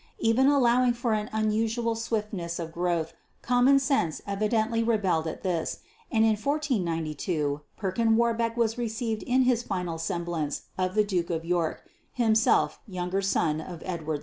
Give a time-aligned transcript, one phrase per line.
[0.17, 3.13] Even allowing for an unusual swiftness of growth
[3.43, 5.81] common sense evidently rebelled at this,
[6.11, 11.45] and in 1492 Perkin Warbeck was received in his final semblance of the Duke of
[11.45, 11.83] York,
[12.13, 14.19] himself younger son of Edward IV.